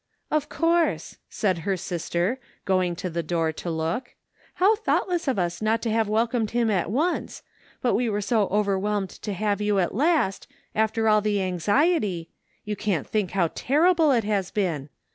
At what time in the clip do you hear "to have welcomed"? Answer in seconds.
5.83-6.49